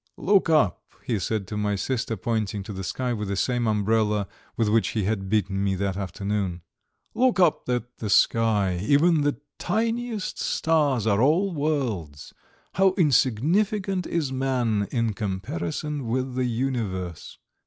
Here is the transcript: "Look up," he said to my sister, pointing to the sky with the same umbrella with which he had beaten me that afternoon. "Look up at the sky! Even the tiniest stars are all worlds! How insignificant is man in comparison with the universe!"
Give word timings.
"Look 0.17 0.49
up," 0.49 0.81
he 1.05 1.19
said 1.19 1.45
to 1.49 1.57
my 1.57 1.75
sister, 1.75 2.17
pointing 2.17 2.63
to 2.63 2.73
the 2.73 2.83
sky 2.83 3.13
with 3.13 3.27
the 3.27 3.35
same 3.35 3.67
umbrella 3.67 4.27
with 4.57 4.67
which 4.67 4.87
he 4.97 5.03
had 5.03 5.29
beaten 5.29 5.63
me 5.63 5.75
that 5.75 5.95
afternoon. 5.95 6.63
"Look 7.13 7.39
up 7.39 7.69
at 7.69 7.97
the 7.99 8.09
sky! 8.09 8.79
Even 8.81 9.21
the 9.21 9.39
tiniest 9.59 10.39
stars 10.39 11.05
are 11.05 11.21
all 11.21 11.53
worlds! 11.53 12.33
How 12.73 12.95
insignificant 12.97 14.07
is 14.07 14.31
man 14.31 14.87
in 14.89 15.13
comparison 15.13 16.07
with 16.07 16.33
the 16.33 16.45
universe!" 16.45 17.37